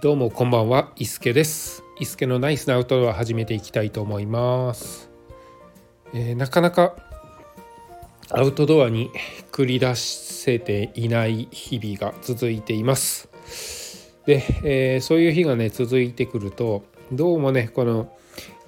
[0.00, 1.82] どうもこんばんは、伊助です。
[1.98, 5.10] 伊助のナイスなアウトドア始めていきたいと思います。
[6.14, 6.94] えー、なかなか
[8.30, 9.10] アウトドアに
[9.50, 13.28] 繰り出せていない日々が続いています。
[14.24, 18.16] で、えー、そういう日がね続いてくるとどうもねこの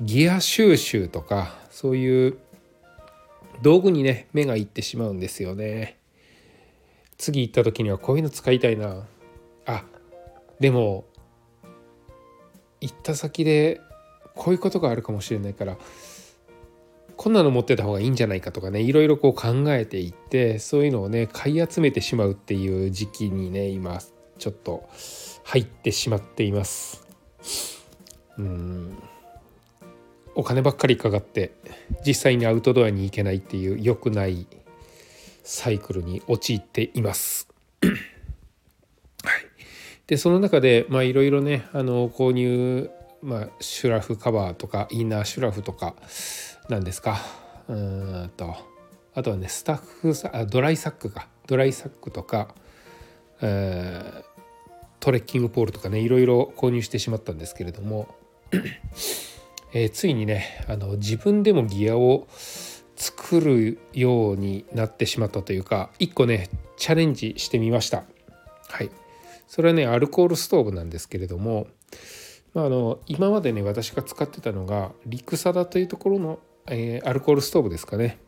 [0.01, 2.39] ギア収集とかそういう
[3.63, 5.97] 道具にね目がいってしまうんですよね。
[7.19, 9.05] 次行った時にはこういうの使いたいな
[9.65, 9.85] あ
[10.59, 11.05] でも
[12.81, 13.81] 行った先で
[14.35, 15.77] こういうことがあるかもしれないから
[17.17, 24.01] こんなの持ってた方がいいんじゃないかとかねいろいろこう考えていってそういうのをね買い集めてしまうっていう時期にね今
[24.39, 24.89] ちょっと
[25.45, 27.07] 入ってしまっています。
[28.39, 29.03] うん。
[30.35, 31.53] お金ばっかりかかって
[32.07, 34.47] 実際にアウトドアに行けないっていう良くない
[35.45, 37.49] サイクルに陥っています。
[40.11, 42.91] でその中でいろいろねあの購入、
[43.23, 45.95] まあ、シュラフカバーとかインナーシュラフとか
[46.69, 47.21] なんですか。
[47.69, 48.57] うんと。
[49.15, 51.29] あとはねスタッフさあドライサックか。
[51.47, 52.57] ドライサックとか、
[53.41, 54.25] え、
[54.99, 58.13] トレッキングポールとかねいろいろ購入してしまったんですけれども、
[59.73, 62.27] えー、ついにねあの自分でもギアを
[62.97, 68.03] 作るようになってしまったというか一個ねチャレンジしてみました。
[68.69, 68.91] はい。
[69.51, 71.67] それはねアルコールストーブなんですけれども、
[72.55, 78.21] まあ、あの今までね私が使ってたのがリクサダというところの、えー、アルコールストーブですかね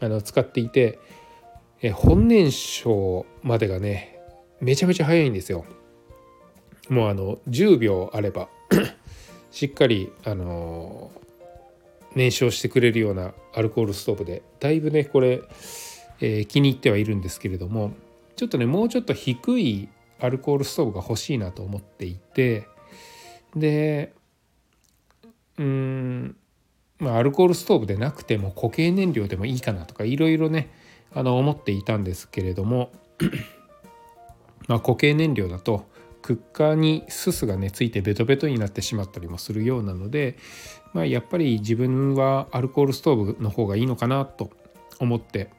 [0.00, 0.98] あの使っていて、
[1.80, 4.18] えー、本燃焼までがね
[4.60, 5.64] めちゃめちゃ早いんですよ。
[6.90, 8.50] もうあの10秒あれば
[9.50, 11.10] しっかりあの
[12.14, 15.40] 燃焼してくれるようなアルコールストーブでだいぶねこれ、
[16.20, 17.92] えー、気に入ってはいるんですけれども
[18.36, 19.88] ちょっとねもうちょっと低い
[20.20, 22.66] アルコールストーブが欲しいなと思っていて
[23.54, 24.14] で
[25.58, 26.36] うん
[26.98, 30.70] まあアルコールストーブでなくても固形燃料でもいいかなとかいろいろね
[31.12, 32.90] あの思っていたんですけれども
[34.68, 35.86] まあ固形燃料だと
[36.22, 40.36] クッカーにすすがねついてベトベトになってしまったりもするようなので、
[40.92, 44.50] まあ、やっぱり自分はアルコールストーブの方がいいのかなと
[44.98, 45.50] 思って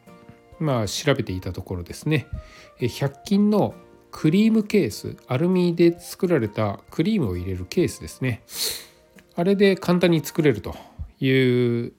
[0.59, 2.27] まあ調べていたところですね。
[2.79, 3.75] 100均の
[4.17, 8.41] クリームケースアルミで作られたクリームを入れるケースですね。
[9.35, 10.75] あれで簡単に作れると
[11.19, 11.31] い
[11.85, 11.93] う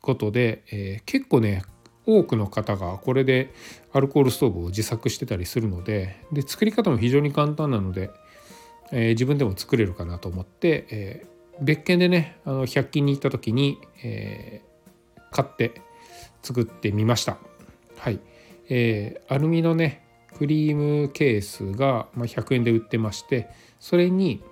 [0.00, 1.62] ことで、えー、結構ね
[2.06, 3.52] 多くの方がこれで
[3.92, 8.08] アルコールストーブを自作してたりするのでで作り方も非常に簡単なので、
[8.90, 14.62] えー、自分でも作れるかなと思って、えー、別件でねあの100均に行った時に、え、
[15.30, 15.82] 買って
[16.42, 17.36] 作ってみました。
[17.98, 18.20] はい、
[18.70, 23.48] えー、アルミのねクリームケースが100円で売ってまして
[23.80, 24.42] それに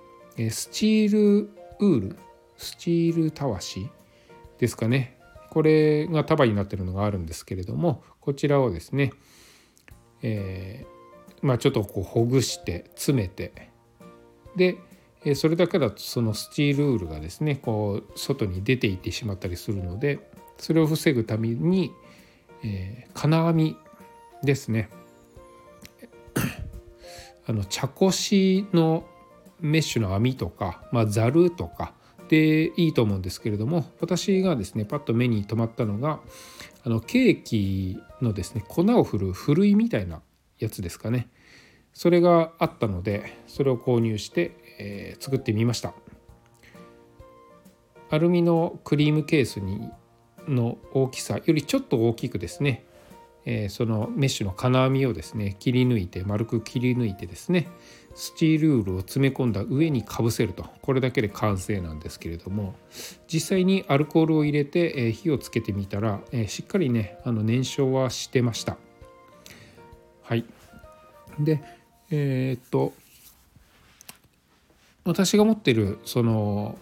[0.49, 1.49] スチール
[1.79, 2.15] ウール
[2.57, 3.89] スチールたわし
[4.57, 5.17] ですかね。
[5.49, 9.13] これが束になってるのがあるんですけれどもこちらをですね、
[10.21, 13.71] えー、まあちょっとこうほぐして詰めて
[14.55, 14.77] で
[15.35, 20.19] それだけだとそのスチールウールがですねこう外に出ていってしまったりするので
[20.57, 21.91] それを防ぐために、
[22.63, 23.77] えー、金網
[24.43, 24.89] ですね。
[27.47, 29.05] あの茶こしの
[29.59, 31.93] メッシュの網とか、まあ、とか
[32.27, 36.19] でいいと思うんですけれども私がですねパッと目に留まったのが
[36.83, 40.21] あのケーキのですね粉を振るふるいみたいな
[40.59, 41.29] やつですかね。
[41.93, 45.93] それがあったのでそれを購入して、えー、作ってみました。
[48.09, 49.89] アルミのクリームケースに
[50.47, 52.85] の大きさよりちょっと大きくですね
[53.49, 57.69] えそのメッシュの金網をですね切り抜いて丸く切り抜いてですね
[58.13, 60.65] スチールールを詰め込んだ上にかぶせると。
[60.81, 62.75] これだけで完成なんですけれども
[63.31, 68.75] 実際にアルコールを入れて、え火をつけてみたら、えしっかりねあの燃焼はしてました。
[70.23, 70.45] はい。
[71.39, 71.61] で
[72.09, 72.93] えー、っと
[75.05, 76.77] 私が持っているその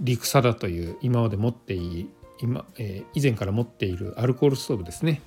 [0.00, 2.08] リクサだという今まで持っている
[2.40, 5.22] 今、えー、以前から持っているアルコールストーブですね。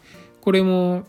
[0.49, 1.03] これも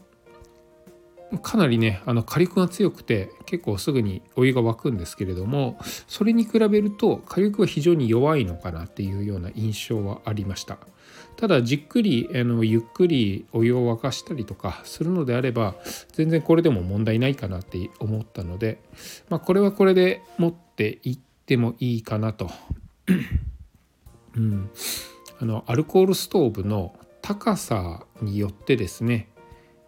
[1.40, 10.76] かなりねあの火力が強くて結構すぐにお湯が沸くんですけれどもそれに比べると火力は非常に弱いのかなっていうような印象はありました。
[11.38, 15.74] ただじっくりあのゆっくりお湯を沸かしたりとかするのであれば
[16.12, 18.78] 全然これでも問題ないかなって思ったので、
[19.30, 22.50] まあ、これはこれで持っていってもいいかなと、
[24.36, 24.70] うん、
[25.40, 26.94] あのアルコールストーブの
[27.30, 29.28] 高さによってですね、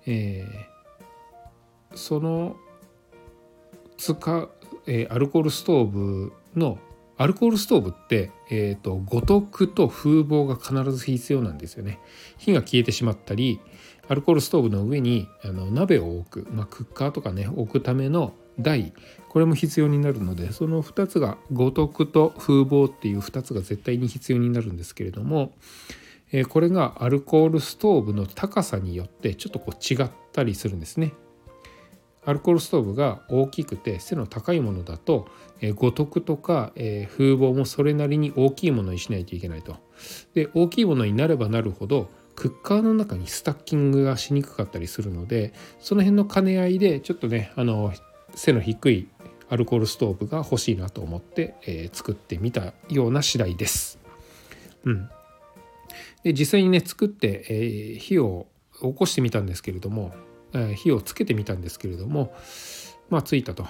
[0.07, 2.57] えー、その
[3.97, 4.49] 使
[4.87, 6.79] えー、アルコールストーブの
[7.17, 12.01] アルコールストーブって、えーと、五徳と風防が必ず必要なんですよね。
[12.39, 13.61] 火が消えてしまったり
[14.09, 18.93] アルコールストーブの上にあの鍋を置く、まあ、クッカーとかね置くための台
[19.29, 25.53] これも必要になるのでその2つが五徳と風防っていう2つが絶対に必要になるんですけれども、
[26.33, 31.13] え、これがアルコールストーブの高さによってちょっとこう違ったりするんですね。
[32.25, 35.29] アルコールストーブが大きくて背の高いものだと、
[35.61, 39.77] え、五徳とか、え、風防もそれなりに大きいものにしないといけないと。
[40.35, 47.93] で大きいものになればなるほどクッカーの中にスタッキングがしにくかったりするのでその辺の兼ね合いでちょっとねあの
[48.35, 49.09] 背の低い
[49.51, 53.99] アルコールストーブが欲しいなと思って、えー、作ってみたような次第です。
[54.85, 55.11] うん、
[56.23, 58.47] で実際にね作って、えー、火を
[58.81, 60.13] 起こしてみたんですけれども
[60.55, 62.35] え火をつけてみたんですけれども
[63.11, 63.67] まあついたと。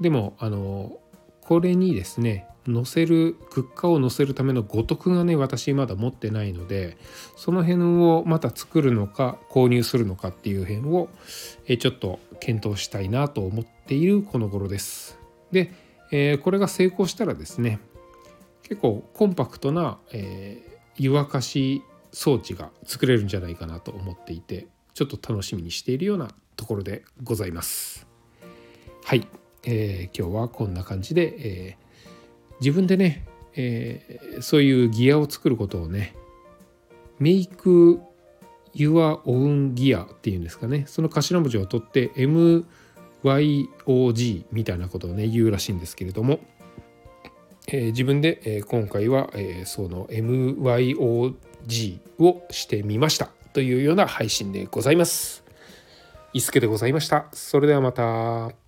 [0.00, 0.98] でもあの
[1.40, 6.98] これにですね乗せるクッカーを乗せるための五徳がね私まだ持ってないので
[7.36, 11.08] その辺をまた作るのか購入するのかっていう辺を
[11.66, 15.18] えちょっと検討したいなと思っているこの頃です。
[15.50, 15.72] で、
[16.12, 17.80] えー、これが成功したらですね
[18.62, 28.06] 結構コンパクトな、えー、湯沸かし装置が作れるんじゃないかなと思っていてちょっと楽しみにしているようなところでございます。
[29.04, 29.26] はい、
[29.64, 33.24] えー、今日はこんな感じで、えー、自分でね、
[33.54, 36.14] えー、そういうギアを作ることをね
[37.18, 38.00] メイク
[38.74, 42.10] Your Own Gear っていうんですかねその頭文字を取って
[43.22, 46.40] MYOG みたいなことをね言うらしいんですけれども、
[47.70, 53.28] えー、自分で、えー、今回は、えー、その MYOG をしてみました。
[53.52, 55.44] というような配信でございます。
[56.32, 57.26] 伊助でございました。
[57.32, 58.67] それではまた。